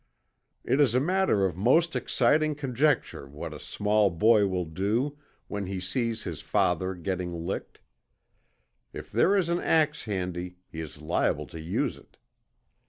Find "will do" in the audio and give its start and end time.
4.47-5.19